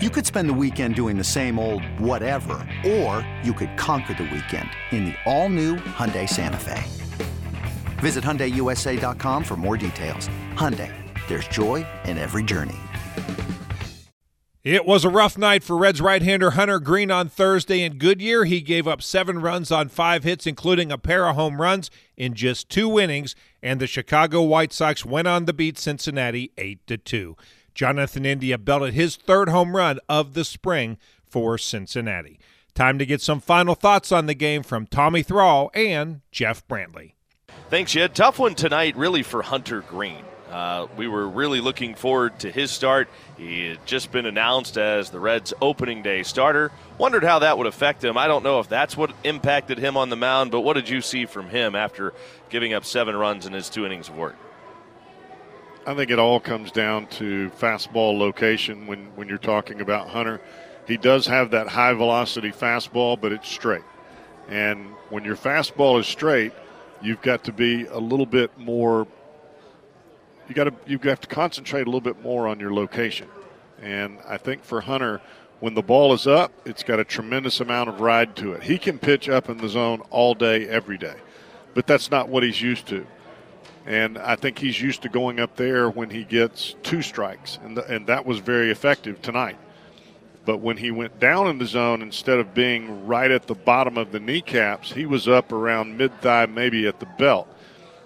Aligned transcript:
You 0.00 0.10
could 0.10 0.24
spend 0.24 0.48
the 0.48 0.54
weekend 0.54 0.94
doing 0.94 1.18
the 1.18 1.24
same 1.24 1.58
old 1.58 1.82
whatever, 1.98 2.64
or 2.86 3.28
you 3.42 3.52
could 3.52 3.76
conquer 3.76 4.14
the 4.14 4.30
weekend 4.32 4.70
in 4.92 5.06
the 5.06 5.14
all-new 5.26 5.74
Hyundai 5.74 6.28
Santa 6.28 6.56
Fe. 6.56 6.84
Visit 7.98 8.22
HyundaiUSA.com 8.22 9.42
for 9.42 9.56
more 9.56 9.76
details. 9.76 10.28
Hyundai, 10.54 10.94
there's 11.26 11.48
joy 11.48 11.84
in 12.04 12.16
every 12.16 12.44
journey. 12.44 12.76
It 14.62 14.86
was 14.86 15.04
a 15.04 15.08
rough 15.08 15.36
night 15.36 15.64
for 15.64 15.76
Reds 15.76 16.00
right-hander 16.00 16.52
Hunter 16.52 16.78
Greene 16.78 17.10
on 17.10 17.28
Thursday 17.28 17.82
in 17.82 17.98
Goodyear. 17.98 18.44
He 18.44 18.60
gave 18.60 18.86
up 18.86 19.02
seven 19.02 19.40
runs 19.40 19.72
on 19.72 19.88
five 19.88 20.22
hits, 20.22 20.46
including 20.46 20.92
a 20.92 20.98
pair 20.98 21.26
of 21.26 21.34
home 21.34 21.60
runs 21.60 21.90
in 22.16 22.34
just 22.34 22.68
two 22.68 23.00
innings, 23.00 23.34
and 23.64 23.80
the 23.80 23.88
Chicago 23.88 24.42
White 24.42 24.72
Sox 24.72 25.04
went 25.04 25.26
on 25.26 25.44
to 25.46 25.52
beat 25.52 25.76
Cincinnati 25.76 26.52
8-2. 26.56 27.34
Jonathan 27.78 28.26
India 28.26 28.58
belted 28.58 28.92
his 28.94 29.14
third 29.14 29.48
home 29.50 29.76
run 29.76 30.00
of 30.08 30.34
the 30.34 30.44
spring 30.44 30.98
for 31.24 31.56
Cincinnati. 31.56 32.40
Time 32.74 32.98
to 32.98 33.06
get 33.06 33.20
some 33.20 33.38
final 33.38 33.76
thoughts 33.76 34.10
on 34.10 34.26
the 34.26 34.34
game 34.34 34.64
from 34.64 34.84
Tommy 34.84 35.22
Thrall 35.22 35.70
and 35.74 36.22
Jeff 36.32 36.66
Brantley. 36.66 37.12
Thanks, 37.70 37.92
Jed. 37.92 38.16
Tough 38.16 38.40
one 38.40 38.56
tonight, 38.56 38.96
really, 38.96 39.22
for 39.22 39.42
Hunter 39.42 39.82
Greene. 39.82 40.24
Uh, 40.50 40.88
we 40.96 41.06
were 41.06 41.28
really 41.28 41.60
looking 41.60 41.94
forward 41.94 42.40
to 42.40 42.50
his 42.50 42.72
start. 42.72 43.08
He 43.36 43.68
had 43.68 43.86
just 43.86 44.10
been 44.10 44.26
announced 44.26 44.76
as 44.76 45.10
the 45.10 45.20
Reds' 45.20 45.54
opening 45.62 46.02
day 46.02 46.24
starter. 46.24 46.72
Wondered 46.98 47.22
how 47.22 47.38
that 47.38 47.58
would 47.58 47.68
affect 47.68 48.02
him. 48.02 48.18
I 48.18 48.26
don't 48.26 48.42
know 48.42 48.58
if 48.58 48.68
that's 48.68 48.96
what 48.96 49.12
impacted 49.22 49.78
him 49.78 49.96
on 49.96 50.08
the 50.08 50.16
mound, 50.16 50.50
but 50.50 50.62
what 50.62 50.74
did 50.74 50.88
you 50.88 51.00
see 51.00 51.26
from 51.26 51.48
him 51.48 51.76
after 51.76 52.12
giving 52.50 52.74
up 52.74 52.84
seven 52.84 53.14
runs 53.14 53.46
in 53.46 53.52
his 53.52 53.70
two 53.70 53.86
innings 53.86 54.08
of 54.08 54.16
work? 54.16 54.34
I 55.88 55.94
think 55.94 56.10
it 56.10 56.18
all 56.18 56.38
comes 56.38 56.70
down 56.70 57.06
to 57.12 57.48
fastball 57.58 58.18
location 58.18 58.86
when, 58.86 59.06
when 59.16 59.26
you're 59.26 59.38
talking 59.38 59.80
about 59.80 60.10
Hunter. 60.10 60.38
He 60.86 60.98
does 60.98 61.26
have 61.28 61.52
that 61.52 61.66
high 61.66 61.94
velocity 61.94 62.52
fastball, 62.52 63.18
but 63.18 63.32
it's 63.32 63.48
straight. 63.48 63.84
And 64.50 64.90
when 65.08 65.24
your 65.24 65.34
fastball 65.34 65.98
is 65.98 66.06
straight, 66.06 66.52
you've 67.00 67.22
got 67.22 67.42
to 67.44 67.54
be 67.54 67.86
a 67.86 67.96
little 67.96 68.26
bit 68.26 68.58
more 68.58 69.06
you 70.46 70.54
got 70.54 70.64
to 70.64 70.74
you 70.84 70.98
have 70.98 71.00
got 71.00 71.22
to 71.22 71.28
concentrate 71.28 71.82
a 71.82 71.86
little 71.86 72.02
bit 72.02 72.22
more 72.22 72.46
on 72.46 72.60
your 72.60 72.74
location. 72.74 73.28
And 73.80 74.18
I 74.28 74.36
think 74.36 74.64
for 74.64 74.82
Hunter, 74.82 75.22
when 75.60 75.72
the 75.72 75.82
ball 75.82 76.12
is 76.12 76.26
up, 76.26 76.52
it's 76.66 76.82
got 76.82 77.00
a 77.00 77.04
tremendous 77.04 77.60
amount 77.60 77.88
of 77.88 78.02
ride 78.02 78.36
to 78.36 78.52
it. 78.52 78.62
He 78.62 78.76
can 78.76 78.98
pitch 78.98 79.30
up 79.30 79.48
in 79.48 79.56
the 79.56 79.70
zone 79.70 80.02
all 80.10 80.34
day, 80.34 80.68
every 80.68 80.98
day, 80.98 81.16
but 81.72 81.86
that's 81.86 82.10
not 82.10 82.28
what 82.28 82.42
he's 82.42 82.60
used 82.60 82.86
to. 82.88 83.06
And 83.88 84.18
I 84.18 84.36
think 84.36 84.58
he's 84.58 84.78
used 84.78 85.00
to 85.02 85.08
going 85.08 85.40
up 85.40 85.56
there 85.56 85.88
when 85.88 86.10
he 86.10 86.22
gets 86.22 86.76
two 86.82 87.00
strikes, 87.00 87.58
and, 87.64 87.74
the, 87.74 87.86
and 87.86 88.06
that 88.06 88.26
was 88.26 88.38
very 88.38 88.70
effective 88.70 89.22
tonight. 89.22 89.56
But 90.44 90.58
when 90.58 90.76
he 90.76 90.90
went 90.90 91.18
down 91.18 91.46
in 91.46 91.56
the 91.56 91.64
zone, 91.64 92.02
instead 92.02 92.38
of 92.38 92.52
being 92.52 93.06
right 93.06 93.30
at 93.30 93.46
the 93.46 93.54
bottom 93.54 93.96
of 93.96 94.12
the 94.12 94.20
kneecaps, 94.20 94.92
he 94.92 95.06
was 95.06 95.26
up 95.26 95.52
around 95.52 95.96
mid 95.96 96.20
thigh, 96.20 96.44
maybe 96.44 96.86
at 96.86 97.00
the 97.00 97.06
belt. 97.18 97.48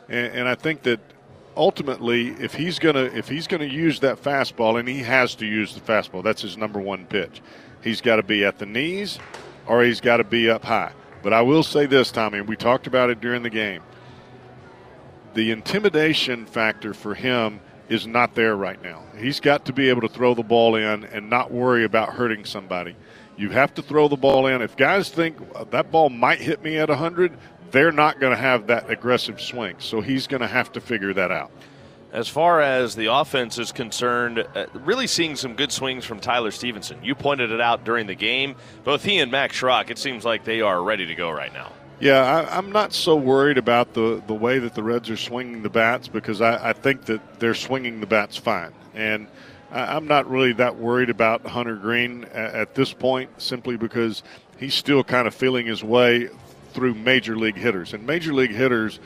And, 0.09 0.33
and 0.33 0.49
I 0.49 0.55
think 0.55 0.85
that 0.85 1.01
ultimately, 1.57 2.29
if 2.29 2.55
he's 2.55 2.79
gonna 2.79 3.11
if 3.13 3.29
he's 3.29 3.49
gonna 3.49 3.65
use 3.65 3.99
that 4.01 4.23
fastball, 4.23 4.79
and 4.79 4.89
he 4.89 5.01
has 5.01 5.35
to 5.37 5.47
use 5.47 5.75
the 5.75 5.81
fastball, 5.81 6.23
that's 6.23 6.43
his 6.43 6.57
number 6.57 6.79
one 6.79 7.07
pitch. 7.07 7.43
He's 7.83 8.01
got 8.01 8.17
to 8.17 8.23
be 8.23 8.45
at 8.45 8.61
the 8.61 8.67
knees, 8.67 9.19
or 9.67 9.83
he's 9.83 10.01
got 10.01 10.19
to 10.19 10.25
be 10.25 10.49
up 10.49 10.63
high. 10.63 10.93
But 11.25 11.33
I 11.33 11.43
will 11.43 11.65
say 11.65 11.87
this, 11.87 12.13
Tommy, 12.13 12.39
and 12.39 12.49
we 12.49 12.55
talked 12.55 12.87
about 12.87 13.11
it 13.11 13.21
during 13.21 13.43
the 13.43 13.51
game 13.51 13.83
the 15.35 15.51
intimidation 15.51 16.47
factor 16.47 16.95
for 16.95 17.15
him 17.15 17.61
is 17.89 18.07
not 18.07 18.35
there 18.35 18.57
right 18.57 18.83
now. 18.83 19.03
He's 19.17 19.41
got 19.41 19.67
to 19.67 19.73
be 19.73 19.89
able 19.89 20.03
to 20.03 20.09
throw 20.09 20.35
the 20.35 20.43
ball 20.43 20.77
in 20.77 21.05
and 21.05 21.29
not 21.29 21.53
worry 21.53 21.85
about 21.85 22.11
hurting 22.11 22.45
somebody. 22.45 22.97
You 23.37 23.51
have 23.51 23.75
to 23.75 23.83
throw 23.83 24.09
the 24.09 24.17
ball 24.17 24.47
in. 24.47 24.63
If 24.63 24.77
guys 24.77 25.09
think 25.09 25.37
that 25.71 25.91
ball 25.91 26.11
might 26.11 26.41
hit 26.41 26.63
me 26.63 26.77
at 26.79 26.89
100, 26.89 27.37
they're 27.71 27.93
not 27.93 28.21
going 28.21 28.33
to 28.33 28.41
have 28.41 28.67
that 28.69 28.91
aggressive 28.91 29.41
swing. 29.41 29.77
So 29.79 30.01
he's 30.01 30.27
going 30.27 30.43
to 30.43 30.47
have 30.47 30.73
to 30.73 30.81
figure 30.81 31.13
that 31.15 31.31
out. 31.31 31.51
As 32.13 32.29
far 32.29 32.61
as 32.61 32.95
the 32.95 33.07
offense 33.07 33.59
is 33.59 33.73
concerned, 33.73 34.47
uh, 34.55 34.67
really 34.75 35.07
seeing 35.07 35.35
some 35.35 35.55
good 35.55 35.73
swings 35.73 36.05
from 36.05 36.21
Tyler 36.21 36.51
Stephenson. 36.51 37.03
You 37.03 37.15
pointed 37.15 37.51
it 37.51 37.61
out 37.61 37.85
during 37.85 38.07
the 38.07 38.15
game. 38.15 38.55
Both 38.85 39.03
he 39.03 39.19
and 39.19 39.33
Max 39.33 39.59
Schrock, 39.59 39.89
it 39.89 39.97
seems 39.97 40.23
like 40.23 40.45
they 40.45 40.61
are 40.61 40.83
ready 40.83 41.07
to 41.07 41.15
go 41.15 41.31
right 41.31 41.53
now. 41.55 41.73
Yeah, 42.03 42.47
I, 42.51 42.59
am 42.59 42.73
not 42.73 42.93
so 42.93 43.15
worried 43.15 43.59
about 43.59 43.95
the, 43.95 44.21
the 44.27 44.35
way 44.35 44.59
that 44.59 44.75
the 44.75 44.83
Reds 44.83 45.09
are 45.09 45.17
swinging 45.17 45.63
the 45.63 45.71
bats 45.71 46.09
because 46.09 46.41
I, 46.41 46.71
I 46.71 46.73
think 46.73 47.05
that 47.05 47.39
they're 47.39 47.55
swinging 47.55 48.01
the 48.01 48.09
bats 48.09 48.37
fine. 48.37 48.73
And 48.93 49.29
I, 49.71 49.97
am 49.97 50.09
not 50.09 50.29
really 50.29 50.53
that 50.55 50.77
worried 50.77 51.11
about 51.11 51.47
Hunter 51.47 51.77
Greene 51.77 52.25
at, 52.25 52.55
at 52.57 52.75
this 52.75 52.93
point 52.93 53.31
simply 53.41 53.77
because 53.77 54.25
he's 54.59 54.75
still 54.75 55.05
kind 55.05 55.29
of 55.29 55.35
feeling 55.37 55.67
his 55.67 55.85
way 55.85 56.29
through 56.73 56.95
major 56.95 57.37
league 57.37 57.57
hitters. 57.57 57.95
And 57.95 58.05
major 58.05 58.35
league 58.35 58.51
hitters 58.51 58.99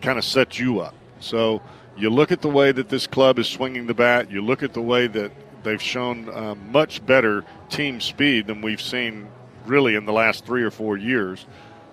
kind 0.00 0.16
of 0.16 0.24
set 0.24 0.60
you 0.60 0.78
up. 0.78 0.94
So 1.18 1.60
you 1.96 2.08
look 2.08 2.30
at 2.30 2.40
the 2.40 2.48
way 2.48 2.70
that 2.70 2.88
this 2.88 3.08
club 3.08 3.40
is 3.40 3.48
swinging 3.48 3.88
the 3.88 3.94
bat, 3.94 4.30
you 4.30 4.42
look 4.42 4.62
at 4.62 4.74
the 4.74 4.82
way 4.82 5.08
that 5.08 5.32
they've 5.64 5.82
shown 5.82 6.28
uh, 6.28 6.54
much 6.54 7.04
better 7.04 7.44
team 7.68 8.00
speed 8.00 8.46
than 8.46 8.60
we've 8.60 8.80
seen 8.80 9.26
really 9.66 9.96
in 9.96 10.06
the 10.06 10.12
last 10.12 10.46
three 10.46 10.62
or 10.62 10.70
four 10.70 10.96
years 10.96 11.44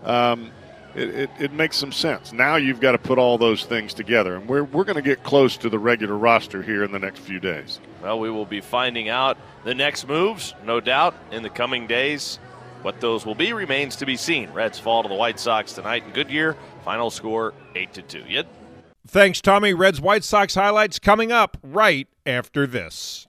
um, 0.06 0.52
it, 0.96 1.10
it, 1.10 1.30
it, 1.40 1.52
makes 1.52 1.76
some 1.76 1.92
sense. 1.92 2.32
Now 2.32 2.56
you've 2.56 2.80
got 2.80 2.94
to 2.94 2.98
put 2.98 3.18
all 3.18 3.38
those 3.38 3.66
things 3.66 3.94
together, 3.94 4.36
and 4.36 4.48
we're, 4.48 4.64
we're 4.64 4.86
going 4.86 4.96
to 4.96 5.02
get 5.02 5.24
close 5.24 5.58
to 5.58 5.70
the 5.70 5.80
regular 5.80 6.18
roster 6.18 6.62
here 6.62 6.84
in 6.84 6.92
the 6.92 7.00
next 7.00 7.20
few 7.20 7.40
days. 7.40 7.80
Well, 8.02 8.20
we 8.20 8.30
will 8.30 8.46
be 8.46 8.62
finding 8.62 9.10
out 9.10 9.38
the 9.66 9.76
next 9.76 10.08
moves, 10.08 10.54
no 10.64 10.80
doubt, 10.80 11.16
in 11.32 11.44
the 11.44 11.50
coming 11.50 11.88
days. 11.88 12.40
What 12.82 13.02
those 13.02 13.26
will 13.26 13.36
be 13.36 13.52
remains 13.52 13.96
to 13.98 14.06
be 14.06 14.16
seen. 14.16 14.52
Reds 14.52 14.78
fall 14.78 15.02
to 15.04 15.10
the 15.10 15.16
White 15.16 15.40
Sox 15.40 15.74
tonight 15.74 16.04
in 16.06 16.12
Goodyear. 16.12 16.56
Final 16.84 17.10
score 17.10 17.54
8 17.74 17.94
to 17.96 18.02
2. 18.04 18.24
Yet. 18.30 18.46
Thanks, 19.08 19.42
Tommy. 19.42 19.74
Reds 19.74 20.00
White 20.00 20.24
Sox 20.24 20.54
highlights 20.54 21.00
coming 21.00 21.32
up 21.32 21.58
right 21.64 22.08
after 22.26 22.68
this. 22.68 23.28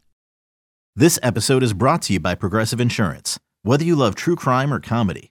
This 0.94 1.18
episode 1.22 1.62
is 1.62 1.72
brought 1.72 2.02
to 2.02 2.12
you 2.12 2.20
by 2.20 2.34
Progressive 2.34 2.80
Insurance. 2.80 3.38
Whether 3.62 3.84
you 3.84 3.96
love 3.96 4.14
true 4.14 4.36
crime 4.36 4.72
or 4.72 4.80
comedy, 4.80 5.30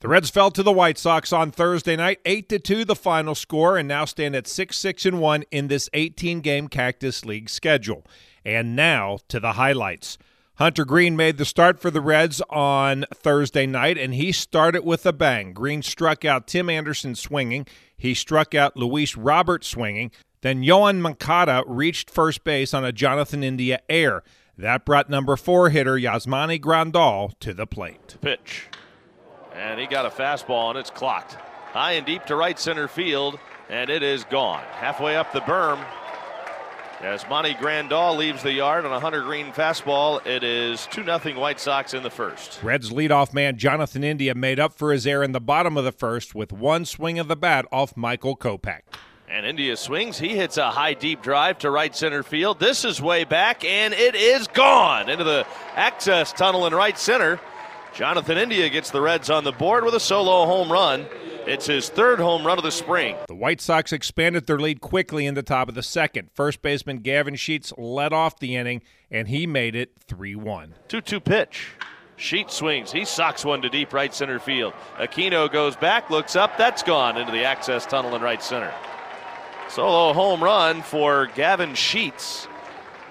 The 0.00 0.08
Reds 0.08 0.30
fell 0.30 0.50
to 0.52 0.62
the 0.62 0.72
White 0.72 0.96
Sox 0.96 1.30
on 1.30 1.50
Thursday 1.50 1.94
night, 1.94 2.20
8 2.24 2.48
to 2.48 2.58
2 2.58 2.86
the 2.86 2.96
final 2.96 3.34
score 3.34 3.76
and 3.76 3.86
now 3.86 4.06
stand 4.06 4.34
at 4.34 4.46
6-6 4.46 5.04
and 5.04 5.20
1 5.20 5.44
in 5.50 5.68
this 5.68 5.90
18-game 5.90 6.68
Cactus 6.68 7.26
League 7.26 7.50
schedule. 7.50 8.06
And 8.42 8.74
now 8.74 9.18
to 9.28 9.38
the 9.38 9.52
highlights. 9.52 10.16
Hunter 10.54 10.86
Greene 10.86 11.16
made 11.16 11.36
the 11.36 11.44
start 11.44 11.78
for 11.78 11.90
the 11.90 12.00
Reds 12.00 12.40
on 12.48 13.04
Thursday 13.12 13.66
night, 13.66 13.98
and 13.98 14.14
he 14.14 14.32
started 14.32 14.86
with 14.86 15.04
a 15.04 15.12
bang. 15.12 15.52
Greene 15.52 15.82
struck 15.82 16.24
out 16.24 16.46
Tim 16.46 16.70
Anderson 16.70 17.14
swinging. 17.14 17.66
He 17.94 18.14
struck 18.14 18.54
out 18.54 18.78
Luis 18.78 19.18
Robert 19.18 19.64
swinging. 19.64 20.12
Then 20.40 20.62
Yoan 20.62 21.00
Moncada 21.00 21.62
reached 21.66 22.08
first 22.08 22.42
base 22.42 22.72
on 22.72 22.86
a 22.86 22.92
Jonathan 22.92 23.44
India 23.44 23.80
air. 23.90 24.22
That 24.56 24.86
brought 24.86 25.10
number 25.10 25.36
four 25.36 25.68
hitter 25.68 25.96
Yasmani 25.96 26.58
Grandal 26.58 27.38
to 27.40 27.52
the 27.52 27.66
plate. 27.66 28.16
Pitch. 28.22 28.68
And 29.54 29.80
he 29.80 29.86
got 29.86 30.06
a 30.06 30.10
fastball, 30.10 30.70
and 30.70 30.78
it's 30.78 30.90
clocked. 30.90 31.34
High 31.72 31.92
and 31.92 32.06
deep 32.06 32.24
to 32.26 32.36
right 32.36 32.58
center 32.58 32.88
field, 32.88 33.38
and 33.68 33.90
it 33.90 34.02
is 34.02 34.24
gone. 34.24 34.62
Halfway 34.72 35.16
up 35.16 35.32
the 35.32 35.40
berm, 35.40 35.84
as 37.02 37.26
Monty 37.30 37.54
Grandal 37.54 38.14
leaves 38.14 38.42
the 38.42 38.52
yard 38.52 38.84
on 38.84 38.92
a 38.92 39.00
Hunter 39.00 39.22
Greene 39.22 39.52
fastball, 39.52 40.24
it 40.26 40.44
is 40.44 40.86
2 40.90 41.04
0 41.04 41.18
White 41.40 41.58
Sox 41.58 41.94
in 41.94 42.02
the 42.02 42.10
first. 42.10 42.62
Reds 42.62 42.90
leadoff 42.90 43.32
man 43.32 43.56
Jonathan 43.56 44.04
India 44.04 44.34
made 44.34 44.60
up 44.60 44.74
for 44.74 44.92
his 44.92 45.06
error 45.06 45.24
in 45.24 45.32
the 45.32 45.40
bottom 45.40 45.78
of 45.78 45.84
the 45.84 45.92
first 45.92 46.34
with 46.34 46.52
one 46.52 46.84
swing 46.84 47.18
of 47.18 47.26
the 47.26 47.36
bat 47.36 47.64
off 47.72 47.96
Michael 47.96 48.36
Kopech. 48.36 48.82
And 49.30 49.46
India 49.46 49.78
swings. 49.78 50.18
He 50.18 50.36
hits 50.36 50.58
a 50.58 50.70
high 50.70 50.92
deep 50.92 51.22
drive 51.22 51.56
to 51.60 51.70
right 51.70 51.96
center 51.96 52.22
field. 52.22 52.60
This 52.60 52.84
is 52.84 53.00
way 53.00 53.24
back, 53.24 53.64
and 53.64 53.94
it 53.94 54.14
is 54.14 54.46
gone 54.48 55.08
into 55.08 55.24
the 55.24 55.46
access 55.76 56.34
tunnel 56.34 56.66
in 56.66 56.74
right 56.74 56.98
center. 56.98 57.40
Jonathan 57.92 58.38
India 58.38 58.68
gets 58.68 58.90
the 58.90 59.00
Reds 59.00 59.30
on 59.30 59.44
the 59.44 59.52
board 59.52 59.84
with 59.84 59.94
a 59.94 60.00
solo 60.00 60.46
home 60.46 60.70
run. 60.70 61.06
It's 61.46 61.66
his 61.66 61.88
third 61.88 62.20
home 62.20 62.46
run 62.46 62.58
of 62.58 62.64
the 62.64 62.70
spring. 62.70 63.16
The 63.26 63.34
White 63.34 63.60
Sox 63.60 63.92
expanded 63.92 64.46
their 64.46 64.58
lead 64.58 64.80
quickly 64.80 65.26
in 65.26 65.34
the 65.34 65.42
top 65.42 65.68
of 65.68 65.74
the 65.74 65.82
second. 65.82 66.30
First 66.34 66.62
baseman 66.62 66.98
Gavin 66.98 67.34
Sheets 67.34 67.72
led 67.76 68.12
off 68.12 68.38
the 68.38 68.56
inning, 68.56 68.82
and 69.10 69.26
he 69.28 69.46
made 69.46 69.74
it 69.74 69.92
3 70.06 70.36
1. 70.36 70.74
2 70.88 71.00
2 71.00 71.20
pitch. 71.20 71.68
Sheets 72.16 72.54
swings. 72.54 72.92
He 72.92 73.06
socks 73.06 73.44
one 73.44 73.62
to 73.62 73.70
deep 73.70 73.92
right 73.94 74.14
center 74.14 74.38
field. 74.38 74.74
Aquino 74.98 75.50
goes 75.50 75.74
back, 75.74 76.10
looks 76.10 76.36
up. 76.36 76.56
That's 76.58 76.82
gone 76.82 77.16
into 77.16 77.32
the 77.32 77.44
access 77.44 77.86
tunnel 77.86 78.14
in 78.14 78.20
right 78.22 78.42
center. 78.42 78.72
Solo 79.68 80.12
home 80.12 80.42
run 80.44 80.82
for 80.82 81.26
Gavin 81.34 81.74
Sheets. 81.74 82.46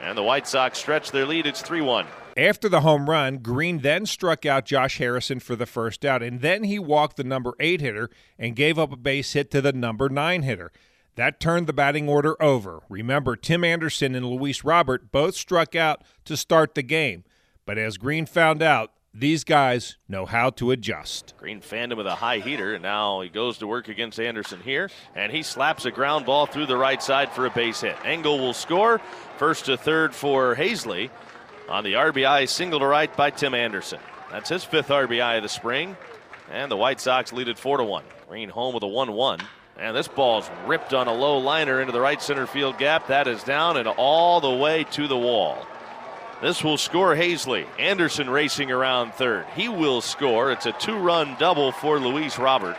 And 0.02 0.18
the 0.18 0.24
White 0.24 0.48
Sox 0.48 0.78
stretch 0.78 1.12
their 1.12 1.26
lead. 1.26 1.48
It's 1.48 1.62
3 1.62 1.82
1. 1.82 2.06
After 2.38 2.70
the 2.70 2.82
home 2.82 3.10
run, 3.10 3.40
Greene 3.40 3.80
then 3.80 4.06
struck 4.06 4.46
out 4.46 4.66
Josh 4.66 4.98
Harrison 4.98 5.40
for 5.40 5.56
the 5.56 5.66
first 5.66 6.06
out, 6.06 6.24
and 6.24 6.42
then 6.42 6.64
he 6.64 6.80
walked 6.80 7.18
the 7.18 7.24
number 7.24 7.54
eight 7.60 7.82
hitter 7.82 8.10
and 8.38 8.56
gave 8.56 8.80
up 8.80 8.94
a 8.94 8.98
base 8.98 9.34
hit 9.34 9.52
to 9.52 9.62
the 9.62 9.74
number 9.74 10.10
nine 10.10 10.44
hitter. 10.44 10.72
That 11.16 11.40
turned 11.40 11.68
the 11.68 11.74
batting 11.74 12.08
order 12.08 12.42
over. 12.42 12.82
Remember, 12.88 13.36
Tim 13.36 13.64
Anderson 13.66 14.16
and 14.16 14.26
Luis 14.26 14.64
Robert 14.64 15.12
both 15.12 15.36
struck 15.36 15.76
out 15.76 16.04
to 16.26 16.38
start 16.38 16.76
the 16.76 16.84
game. 16.84 17.26
But 17.66 17.78
as 17.78 17.98
Greene 17.98 18.26
found 18.26 18.62
out, 18.62 18.94
these 19.14 19.44
guys 19.44 19.98
know 20.08 20.26
how 20.26 20.52
to 20.52 20.72
adjust. 20.72 21.34
Greene 21.38 21.62
fanned 21.62 21.92
him 21.92 21.98
with 21.98 22.08
a 22.08 22.16
high 22.16 22.40
heater, 22.40 22.74
and 22.74 22.84
now 22.84 23.22
he 23.22 23.28
goes 23.28 23.58
to 23.58 23.68
work 23.68 23.90
against 23.90 24.20
Anderson 24.20 24.62
here, 24.62 24.90
and 25.16 25.32
he 25.32 25.44
slaps 25.44 25.86
a 25.86 25.92
ground 25.92 26.26
ball 26.26 26.46
through 26.46 26.68
the 26.68 26.78
right 26.78 27.02
side 27.02 27.32
for 27.32 27.46
a 27.48 27.50
base 27.50 27.82
hit. 27.82 27.98
Engel 28.06 28.38
will 28.40 28.54
score. 28.54 29.02
First 29.38 29.66
to 29.66 29.76
third 29.76 30.14
for 30.14 30.56
Haseley 30.56 31.10
on 31.70 31.84
the 31.84 31.94
RBI 31.94 32.50
single 32.50 32.80
to 32.80 32.86
right 32.86 33.16
by 33.16 33.30
Tim 33.30 33.54
Anderson. 33.54 34.00
That's 34.32 34.50
his 34.50 34.64
fifth 34.64 34.90
RBI 34.90 35.38
of 35.38 35.44
the 35.44 35.50
spring, 35.50 35.96
and 36.52 36.72
the 36.72 36.78
White 36.78 37.00
Sox 37.00 37.32
lead 37.32 37.48
it 37.48 37.60
4 37.60 37.78
to 37.78 37.84
1. 37.84 38.04
Greene 38.28 38.50
home 38.50 38.74
with 38.74 38.84
a 38.84 38.88
1 38.88 39.14
1. 39.14 39.40
And 39.78 39.96
this 39.96 40.08
ball's 40.10 40.50
ripped 40.66 40.94
on 40.94 41.08
a 41.08 41.14
low 41.14 41.38
liner 41.38 41.80
into 41.80 41.94
the 41.94 42.02
right 42.02 42.22
center 42.22 42.46
field 42.46 42.78
gap. 42.78 43.08
That 43.08 43.28
is 43.28 43.44
down 43.44 43.78
and 43.78 43.88
all 43.88 44.42
the 44.42 44.54
way 44.54 44.84
to 44.92 45.08
the 45.08 45.18
wall. 45.18 45.66
This 46.42 46.64
will 46.64 46.78
score 46.78 47.16
Haseley. 47.16 47.66
Anderson 47.78 48.30
racing 48.30 48.72
around 48.72 49.14
third. 49.14 49.46
He 49.56 49.70
will 49.70 50.02
score. 50.02 50.52
It's 50.52 50.66
a 50.66 50.74
two 50.74 50.98
run 50.98 51.36
double 51.40 51.72
for 51.72 52.00
Luis 52.00 52.38
Robert. 52.38 52.78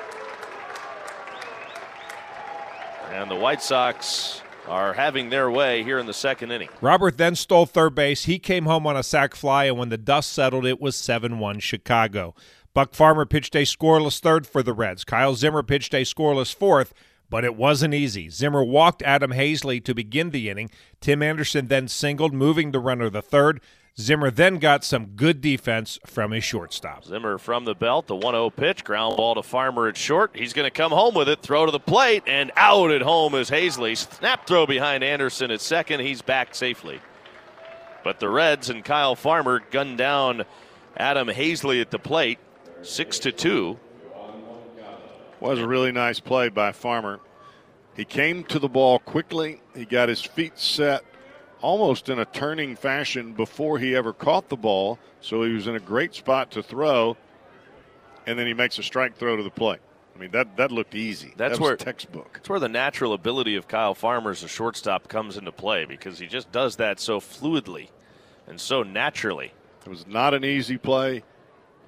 And 3.12 3.30
the 3.30 3.36
White 3.36 3.62
Sox 3.62 4.42
are 4.66 4.94
having 4.94 5.30
their 5.30 5.50
way 5.50 5.82
here 5.82 5.98
in 5.98 6.06
the 6.06 6.12
second 6.12 6.50
inning. 6.50 6.68
Robert 6.80 7.16
then 7.16 7.34
stole 7.34 7.66
third 7.66 7.94
base. 7.94 8.24
He 8.24 8.38
came 8.38 8.66
home 8.66 8.86
on 8.86 8.96
a 8.96 9.02
sac 9.02 9.34
fly, 9.34 9.64
and 9.64 9.78
when 9.78 9.88
the 9.88 9.98
dust 9.98 10.32
settled, 10.32 10.66
it 10.66 10.80
was 10.80 10.96
7 10.96 11.38
1 11.38 11.60
Chicago. 11.60 12.34
Buck 12.72 12.94
Farmer 12.94 13.26
pitched 13.26 13.56
a 13.56 13.62
scoreless 13.62 14.20
third 14.20 14.46
for 14.46 14.62
the 14.62 14.72
Reds. 14.72 15.04
Kyle 15.04 15.34
Zimmer 15.34 15.62
pitched 15.62 15.92
a 15.92 16.02
scoreless 16.02 16.54
fourth, 16.54 16.94
but 17.28 17.44
it 17.44 17.56
wasn't 17.56 17.94
easy. 17.94 18.28
Zimmer 18.28 18.62
walked 18.62 19.02
Adam 19.02 19.32
Haseley 19.32 19.84
to 19.84 19.94
begin 19.94 20.30
the 20.30 20.48
inning. 20.48 20.70
Tim 21.00 21.22
Anderson 21.22 21.66
then 21.66 21.88
singled, 21.88 22.32
moving 22.32 22.70
the 22.70 22.80
runner 22.80 23.10
to 23.10 23.22
third. 23.22 23.60
Zimmer 23.98 24.30
then 24.30 24.58
got 24.58 24.84
some 24.84 25.06
good 25.16 25.40
defense 25.40 25.98
from 26.06 26.30
his 26.30 26.44
shortstop. 26.44 27.04
Zimmer 27.04 27.38
from 27.38 27.64
the 27.64 27.74
belt, 27.74 28.06
the 28.06 28.16
1 28.16 28.34
0 28.34 28.50
pitch, 28.50 28.84
ground 28.84 29.16
ball 29.16 29.34
to 29.34 29.42
Farmer 29.42 29.88
at 29.88 29.96
short. 29.96 30.30
He's 30.34 30.52
going 30.52 30.66
to 30.66 30.70
come 30.70 30.92
home 30.92 31.14
with 31.14 31.28
it, 31.28 31.42
throw 31.42 31.66
to 31.66 31.72
the 31.72 31.80
plate, 31.80 32.22
and 32.26 32.50
out 32.56 32.90
at 32.90 33.02
home 33.02 33.34
is 33.34 33.50
Haseley. 33.50 33.96
Snap 33.96 34.46
throw 34.46 34.66
behind 34.66 35.04
Anderson 35.04 35.50
at 35.50 35.60
second. 35.60 36.00
He's 36.00 36.22
back 36.22 36.54
safely. 36.54 37.00
But 38.02 38.20
the 38.20 38.28
Reds 38.28 38.70
and 38.70 38.84
Kyle 38.84 39.14
Farmer 39.14 39.60
gunned 39.70 39.98
down 39.98 40.44
Adam 40.96 41.28
Haseley 41.28 41.80
at 41.80 41.90
the 41.90 41.98
plate, 41.98 42.38
6 42.82 43.18
to 43.20 43.32
2. 43.32 43.78
Was 45.40 45.58
a 45.58 45.66
really 45.66 45.92
nice 45.92 46.20
play 46.20 46.48
by 46.48 46.72
Farmer. 46.72 47.18
He 47.96 48.04
came 48.04 48.44
to 48.44 48.58
the 48.58 48.68
ball 48.68 48.98
quickly. 48.98 49.60
He 49.74 49.84
got 49.84 50.08
his 50.08 50.22
feet 50.22 50.58
set 50.58 51.02
almost 51.62 52.08
in 52.08 52.18
a 52.18 52.24
turning 52.24 52.76
fashion 52.76 53.32
before 53.32 53.78
he 53.78 53.94
ever 53.94 54.12
caught 54.12 54.48
the 54.48 54.56
ball. 54.56 54.98
So 55.20 55.42
he 55.42 55.52
was 55.52 55.66
in 55.66 55.76
a 55.76 55.80
great 55.80 56.14
spot 56.14 56.50
to 56.52 56.62
throw. 56.62 57.16
And 58.26 58.38
then 58.38 58.46
he 58.46 58.54
makes 58.54 58.78
a 58.78 58.82
strike 58.82 59.16
throw 59.16 59.36
to 59.36 59.42
the 59.42 59.50
plate. 59.50 59.80
I 60.14 60.18
mean, 60.18 60.30
that, 60.32 60.56
that 60.58 60.70
looked 60.70 60.94
easy. 60.94 61.32
That's 61.36 61.58
that 61.58 61.62
where 61.62 61.76
textbook. 61.76 62.34
That's 62.34 62.48
where 62.48 62.60
the 62.60 62.68
natural 62.68 63.14
ability 63.14 63.56
of 63.56 63.68
Kyle 63.68 63.94
Farmer 63.94 64.30
as 64.30 64.42
a 64.42 64.48
shortstop 64.48 65.08
comes 65.08 65.36
into 65.36 65.52
play 65.52 65.86
because 65.86 66.18
he 66.18 66.26
just 66.26 66.52
does 66.52 66.76
that 66.76 67.00
so 67.00 67.20
fluidly 67.20 67.88
and 68.46 68.60
so 68.60 68.82
naturally. 68.82 69.52
It 69.84 69.88
was 69.88 70.06
not 70.06 70.34
an 70.34 70.44
easy 70.44 70.76
play. 70.76 71.22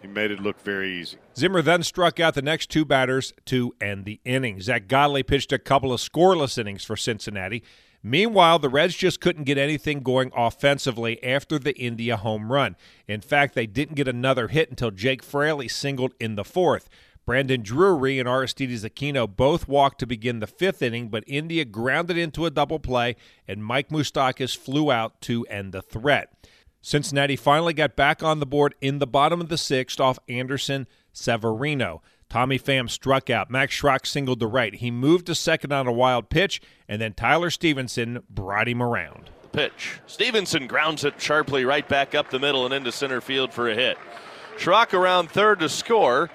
He 0.00 0.08
made 0.08 0.30
it 0.30 0.40
look 0.40 0.60
very 0.62 1.00
easy. 1.00 1.18
Zimmer 1.36 1.62
then 1.62 1.82
struck 1.82 2.18
out 2.18 2.34
the 2.34 2.42
next 2.42 2.70
two 2.70 2.84
batters 2.84 3.32
to 3.46 3.74
end 3.80 4.04
the 4.04 4.20
inning. 4.24 4.60
Zack 4.60 4.88
Godley 4.88 5.22
pitched 5.22 5.52
a 5.52 5.58
couple 5.58 5.92
of 5.92 6.00
scoreless 6.00 6.58
innings 6.58 6.84
for 6.84 6.96
Cincinnati. 6.96 7.62
Meanwhile, 8.02 8.58
the 8.58 8.68
Reds 8.68 8.96
just 8.96 9.20
couldn't 9.20 9.44
get 9.44 9.58
anything 9.58 10.00
going 10.00 10.32
offensively 10.36 11.22
after 11.22 11.58
the 11.58 11.76
India 11.76 12.16
home 12.16 12.50
run. 12.50 12.76
In 13.06 13.20
fact, 13.20 13.54
they 13.54 13.66
didn't 13.66 13.94
get 13.94 14.08
another 14.08 14.48
hit 14.48 14.70
until 14.70 14.90
Jake 14.90 15.22
Fraley 15.22 15.68
singled 15.68 16.14
in 16.18 16.34
the 16.34 16.44
fourth. 16.44 16.88
Brandon 17.24 17.62
Drury 17.62 18.18
and 18.18 18.28
Aristides 18.28 18.84
Aquino 18.84 19.28
both 19.28 19.68
walked 19.68 20.00
to 20.00 20.06
begin 20.06 20.40
the 20.40 20.48
fifth 20.48 20.82
inning, 20.82 21.08
but 21.08 21.22
India 21.28 21.64
grounded 21.64 22.18
into 22.18 22.46
a 22.46 22.50
double 22.50 22.80
play, 22.80 23.14
and 23.46 23.64
Mike 23.64 23.90
Moustakas 23.90 24.56
flew 24.56 24.90
out 24.90 25.20
to 25.22 25.44
end 25.46 25.72
the 25.72 25.82
threat. 25.82 26.32
Cincinnati 26.80 27.36
finally 27.36 27.74
got 27.74 27.94
back 27.94 28.24
on 28.24 28.40
the 28.40 28.46
board 28.46 28.74
in 28.80 28.98
the 28.98 29.06
bottom 29.06 29.40
of 29.40 29.48
the 29.48 29.56
sixth 29.56 30.00
off 30.00 30.18
Anderson 30.28 30.88
Severino. 31.12 32.02
Tommy 32.32 32.58
Pham 32.58 32.88
struck 32.88 33.28
out. 33.28 33.50
Max 33.50 33.78
Schrock 33.78 34.06
singled 34.06 34.40
to 34.40 34.46
right. 34.46 34.74
He 34.74 34.90
moved 34.90 35.26
to 35.26 35.34
second 35.34 35.70
on 35.70 35.86
a 35.86 35.92
wild 35.92 36.30
pitch, 36.30 36.62
and 36.88 36.98
then 36.98 37.12
Tyler 37.12 37.50
Stephenson 37.50 38.22
brought 38.30 38.68
him 38.68 38.82
around. 38.82 39.28
The 39.42 39.48
pitch. 39.48 40.00
Stephenson 40.06 40.66
grounds 40.66 41.04
it 41.04 41.20
sharply 41.20 41.66
right 41.66 41.86
back 41.86 42.14
up 42.14 42.30
the 42.30 42.38
middle 42.38 42.64
and 42.64 42.72
into 42.72 42.90
center 42.90 43.20
field 43.20 43.52
for 43.52 43.68
a 43.68 43.74
hit. 43.74 43.98
Schrock 44.56 44.94
around 44.94 45.30
third 45.30 45.60
to 45.60 45.68
score, 45.68 46.30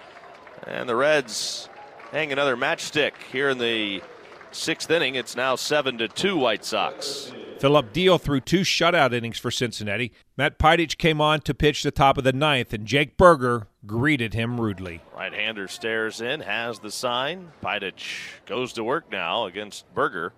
and 0.68 0.88
the 0.88 0.96
Reds 0.96 1.68
hang 2.12 2.32
another 2.32 2.56
matchstick 2.56 3.14
here 3.32 3.50
in 3.50 3.58
the 3.58 4.04
sixth 4.52 4.92
inning. 4.92 5.16
It's 5.16 5.36
now 5.36 5.56
seven 5.56 5.98
to 5.98 6.08
two 6.08 6.38
White 6.38 6.64
Sox. 6.64 7.32
Phillip 7.59 7.92
Diehl 7.92 8.21
threw 8.21 8.39
two 8.39 8.62
shutout 8.62 9.13
innings 9.13 9.39
for 9.39 9.50
Cincinnati. 9.50 10.12
Matt 10.38 10.59
Pidich 10.59 10.98
came 10.98 11.19
on 11.19 11.42
to 11.42 11.54
pitch 11.54 11.81
the 11.83 11.92
top 11.92 12.18
of 12.18 12.24
the 12.24 12.33
ninth, 12.33 12.71
and 12.71 12.86
Jake 12.86 13.18
Burger 13.18 13.68
greeted 13.86 14.33
him 14.33 14.62
rudely. 14.62 15.01
Right-hander 15.15 15.68
stares 15.68 16.21
in, 16.21 16.42
has 16.42 16.80
the 16.80 16.92
sign. 16.92 17.51
Pidich 17.63 18.19
goes 18.45 18.74
to 18.74 18.83
work 18.83 19.12
now 19.12 19.45
against 19.45 19.92
Burger. 19.95 20.33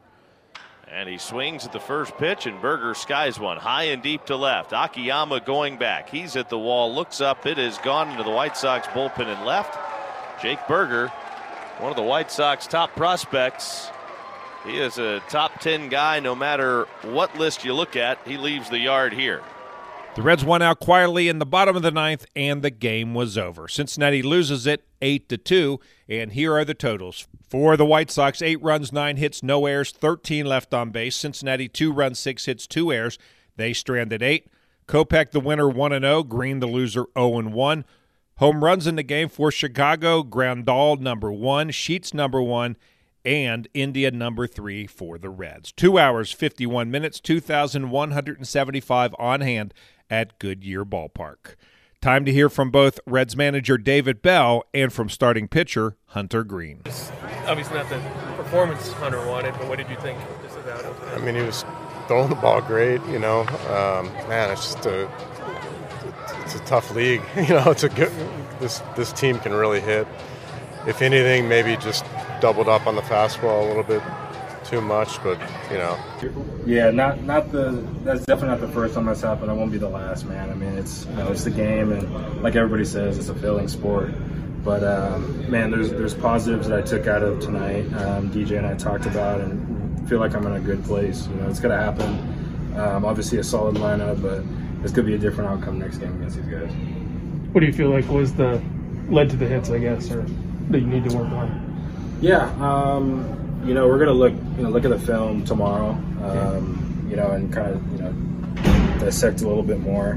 And 0.88 1.07
he 1.07 1.18
swings 1.18 1.66
at 1.66 1.71
the 1.71 1.80
first 1.80 2.18
pitch, 2.18 2.45
and 2.45 2.62
Burger 2.62 2.95
skies 2.95 3.39
one 3.39 3.57
high 3.57 3.83
and 3.83 4.01
deep 4.01 4.25
to 4.25 4.36
left. 4.36 4.71
Akiyama 4.74 5.42
going 5.42 5.78
back. 5.78 6.09
He's 6.09 6.35
at 6.35 6.49
the 6.49 6.57
wall, 6.57 6.95
looks 6.95 7.21
up. 7.21 7.45
It 7.45 7.57
has 7.57 7.78
gone 7.80 8.09
into 8.09 8.23
the 8.23 8.31
White 8.31 8.57
Sox 8.57 8.88
bullpen 8.88 9.28
and 9.28 9.45
left. 9.45 9.78
Jake 10.42 10.59
Burger, 10.68 11.09
one 11.80 11.92
of 11.92 11.95
the 11.97 12.02
White 12.02 12.31
Sox 12.31 12.66
top 12.66 12.95
prospects, 12.95 13.92
he 14.66 14.78
is 14.78 14.97
a 14.97 15.21
top 15.30 15.59
10 15.59 15.89
guy 15.89 16.19
no 16.19 16.35
matter 16.35 16.85
what 17.04 17.37
list 17.37 17.63
you 17.63 17.73
look 17.73 17.95
at. 17.95 18.19
He 18.25 18.37
leaves 18.37 18.69
the 18.69 18.80
yard 18.80 19.13
here. 19.13 19.42
The 20.16 20.23
Reds 20.23 20.44
won 20.44 20.61
out 20.61 20.80
quietly 20.80 21.30
in 21.30 21.39
the 21.39 21.45
bottom 21.45 21.75
of 21.75 21.81
the 21.81 21.92
ninth, 21.92 22.25
and 22.35 22.61
the 22.61 22.71
game 22.71 23.13
was 23.13 23.37
over. 23.37 23.68
Cincinnati 23.68 24.21
loses 24.21 24.68
it 24.68 24.83
8 25.01 25.30
to 25.30 25.37
2, 25.37 25.80
and 26.09 26.31
here 26.33 26.54
are 26.56 26.66
the 26.66 26.73
totals. 26.73 27.28
For 27.47 27.78
the 27.78 27.85
White 27.85 28.11
Sox, 28.11 28.42
8 28.42 28.61
runs, 28.61 28.92
9 28.92 29.18
hits, 29.18 29.44
no 29.44 29.66
errors, 29.66 29.92
13 29.92 30.45
left 30.45 30.73
on 30.73 30.89
base. 30.89 31.16
Cincinnati, 31.16 31.69
2 31.69 31.94
runs, 31.94 32.19
6 32.19 32.45
hits, 32.45 32.68
2 32.68 32.92
errors. 32.92 33.18
They 33.56 33.71
stranded 33.71 34.21
8. 34.21 34.47
Kopech, 34.87 35.31
the 35.31 35.39
winner, 35.39 35.69
1 35.69 35.92
0. 35.92 36.23
Greene, 36.23 36.59
the 36.59 36.68
loser, 36.68 37.06
0 37.18 37.44
1. 37.49 37.85
Home 38.37 38.63
runs 38.63 38.87
in 38.87 38.95
the 38.95 39.04
game 39.04 39.30
for 39.30 39.51
Chicago, 39.51 40.23
Grandal, 40.23 40.99
number 40.99 41.31
1, 41.31 41.71
Sheets, 41.71 42.13
number 42.13 42.42
1, 42.42 42.78
and 43.26 43.68
India 43.73 44.11
number 44.11 44.47
three 44.47 44.88
for 44.88 45.18
the 45.18 45.30
Reds. 45.30 45.71
Two 45.71 45.97
hours, 45.97 46.31
51 46.31 46.90
minutes, 46.92 47.19
2,175 47.19 49.16
on 49.18 49.42
hand 49.42 49.73
at 50.09 50.40
Goodyear 50.40 50.85
Ballpark. 50.85 51.56
Time 52.02 52.23
to 52.23 52.31
hear 52.31 52.47
from 52.47 52.71
both 52.71 52.99
Reds 53.06 53.35
manager 53.35 53.78
David 53.78 54.21
Bell 54.21 54.64
and 54.73 54.92
from 54.94 55.09
starting 55.09 55.49
pitcher 55.49 55.97
Hunter 56.07 56.45
Greene. 56.45 56.81
It's 56.85 57.11
obviously 57.45 57.76
not 57.76 57.90
the 57.90 57.99
performance 58.38 58.92
Hunter 58.94 59.26
wanted, 59.28 59.54
but 59.56 59.68
what 59.68 59.78
did 59.80 59.90
you 59.90 59.97
think 59.97 60.18
just 60.42 60.57
about 60.57 60.85
it? 60.85 60.94
I 61.14 61.19
mean, 61.19 61.35
he 61.35 61.42
was 61.42 61.66
throwing 62.07 62.30
the 62.30 62.35
ball 62.35 62.61
great. 62.61 63.06
You 63.07 63.19
know, 63.19 63.42
um, 63.42 64.06
man, 64.30 64.49
it's 64.49 64.73
just 64.73 64.85
a 64.85 65.09
it's 66.44 66.56
a 66.56 66.59
tough 66.59 66.95
league. 66.95 67.21
You 67.35 67.56
know, 67.56 67.69
it's 67.71 67.83
a 67.83 67.90
good 67.90 68.11
this 68.61 68.81
this 68.95 69.11
team 69.11 69.38
can 69.40 69.54
really 69.54 69.81
hit. 69.81 70.07
If 70.88 71.02
anything, 71.02 71.49
maybe 71.49 71.76
just 71.76 72.06
doubled 72.40 72.69
up 72.69 72.88
on 72.88 72.96
the 72.96 73.02
fastball 73.02 73.64
a 73.64 73.68
little 73.68 73.84
bit 73.84 74.02
too 74.69 74.81
much, 74.81 75.22
but 75.24 75.40
you 75.72 75.78
know. 75.78 75.98
Yeah, 76.66 76.92
not 76.92 77.24
not 77.24 77.52
the. 77.52 77.72
That's 78.04 78.26
definitely 78.26 78.50
not 78.50 78.62
the 78.62 78.74
first 78.74 78.94
time 78.94 79.06
that's 79.06 79.22
happened. 79.22 79.50
I 79.50 79.54
won't 79.54 79.72
be 79.72 79.78
the 79.78 79.90
last, 79.90 80.26
man. 80.26 80.50
I 80.50 80.54
mean, 80.54 80.78
it's 80.78 81.06
you 81.06 81.14
know 81.14 81.31
it's 81.31 81.44
the 81.44 81.52
game, 81.52 81.92
and 81.92 82.44
like 82.44 82.56
everybody 82.56 82.86
says, 82.86 83.18
it's 83.18 83.30
a 83.30 83.36
failing 83.36 83.68
sport. 83.68 84.14
But 84.64 84.84
um, 84.84 85.50
man, 85.50 85.72
there's 85.72 85.90
there's 85.90 86.14
positives 86.14 86.68
that 86.68 86.78
I 86.78 86.81
took 86.81 87.08
out 87.08 87.24
of 87.24 87.40
tonight. 87.40 87.92
Um, 87.94 88.31
DJ 88.31 88.58
and 88.58 88.68
I 88.68 88.76
talked 88.76 89.06
about, 89.06 89.42
and 89.42 90.08
feel 90.08 90.19
like 90.19 90.36
I'm 90.36 90.46
in 90.46 90.54
a 90.54 90.60
good 90.60 90.84
place. 90.84 91.28
You 91.28 91.36
know, 91.36 91.50
it's 91.50 91.60
gonna 91.60 91.78
happen. 91.78 92.76
Um, 92.78 93.06
obviously, 93.06 93.40
a 93.40 93.44
solid 93.44 93.76
lineup, 93.76 94.22
but 94.22 94.44
it's 94.84 94.94
gonna 94.94 95.08
be 95.08 95.16
a 95.16 95.19
different 95.19 95.50
outcome 95.50 95.80
next 95.80 95.98
game 95.98 96.16
against 96.18 96.38
these 96.38 96.46
guys. 96.46 96.72
What 97.54 97.62
do 97.62 97.66
you 97.66 97.74
feel 97.74 97.90
like 97.90 98.08
was 98.10 98.34
the 98.36 98.62
led 99.10 99.30
to 99.31 99.36
the 99.36 99.48
hits? 99.48 99.69
I 99.69 99.80
guess, 99.80 100.12
or 100.12 100.26
that 100.69 100.80
you 100.80 100.88
need 100.88 101.10
to 101.10 101.18
work 101.18 101.28
on? 101.30 101.69
Yeah, 102.21 102.52
um, 102.59 103.64
you 103.66 103.73
know, 103.73 103.88
we're 103.88 103.99
gonna 103.99 104.11
look, 104.11 104.33
you 104.33 104.64
know, 104.64 104.69
look 104.69 104.85
at 104.85 104.92
the 104.92 104.99
film 104.99 105.45
tomorrow, 105.45 105.92
um, 106.23 107.07
you 107.09 107.16
know, 107.16 107.31
and 107.31 107.52
kind 107.52 107.71
of, 107.71 107.92
you 107.92 107.99
know, 107.99 108.99
dissect 108.99 109.42
a 109.42 109.47
little 109.47 109.64
bit 109.64 109.80
more. 109.80 110.16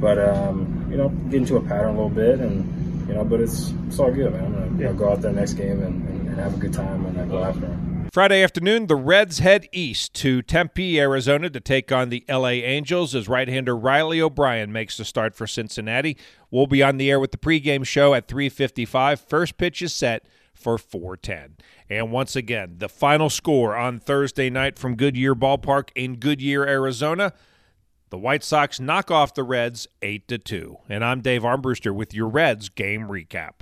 But 0.00 0.18
um, 0.18 0.88
you 0.90 0.96
know, 0.96 1.08
get 1.08 1.34
into 1.34 1.56
a 1.56 1.60
pattern 1.60 1.90
a 1.90 1.92
little 1.92 2.08
bit, 2.08 2.40
and 2.40 3.08
you 3.08 3.14
know, 3.14 3.24
but 3.24 3.40
it's 3.40 3.72
it's 3.86 3.98
all 3.98 4.10
good, 4.10 4.32
man. 4.32 4.44
I'm 4.44 4.52
gonna 4.52 4.78
you 4.78 4.84
know, 4.84 4.94
go 4.94 5.12
out 5.12 5.20
there 5.20 5.32
next 5.32 5.54
game 5.54 5.82
and, 5.82 6.08
and, 6.08 6.28
and 6.28 6.36
have 6.38 6.54
a 6.54 6.58
good 6.58 6.72
time, 6.72 7.04
and 7.06 7.16
then 7.16 7.28
go 7.28 7.44
after 7.44 7.60
them. 7.60 8.08
Friday 8.12 8.42
afternoon, 8.42 8.88
the 8.88 8.96
Reds 8.96 9.38
head 9.38 9.68
east 9.70 10.14
to 10.14 10.42
Tempe, 10.42 10.98
Arizona 10.98 11.48
to 11.48 11.60
take 11.60 11.92
on 11.92 12.08
the 12.08 12.24
LA 12.28 12.48
Angels 12.48 13.14
as 13.14 13.28
right 13.28 13.46
hander 13.46 13.76
Riley 13.76 14.20
O'Brien 14.20 14.72
makes 14.72 14.96
the 14.96 15.04
start 15.04 15.36
for 15.36 15.46
Cincinnati. 15.46 16.16
We'll 16.50 16.66
be 16.66 16.82
on 16.82 16.96
the 16.96 17.08
air 17.08 17.20
with 17.20 17.30
the 17.30 17.38
pregame 17.38 17.86
show 17.86 18.12
at 18.14 18.26
355. 18.26 19.20
First 19.20 19.58
pitch 19.58 19.80
is 19.80 19.94
set 19.94 20.26
for 20.60 20.78
410. 20.78 21.56
And 21.88 22.12
once 22.12 22.36
again, 22.36 22.76
the 22.78 22.88
final 22.88 23.30
score 23.30 23.76
on 23.76 23.98
Thursday 23.98 24.50
night 24.50 24.78
from 24.78 24.96
Goodyear 24.96 25.34
Ballpark 25.34 25.90
in 25.94 26.16
Goodyear, 26.16 26.66
Arizona. 26.66 27.32
The 28.10 28.18
White 28.18 28.42
Sox 28.42 28.80
knock 28.80 29.10
off 29.10 29.34
the 29.34 29.44
Reds 29.44 29.86
8 30.02 30.26
to 30.28 30.38
2. 30.38 30.76
And 30.88 31.04
I'm 31.04 31.20
Dave 31.20 31.42
Armbruster 31.42 31.94
with 31.94 32.12
your 32.12 32.28
Reds 32.28 32.68
game 32.68 33.02
recap. 33.02 33.60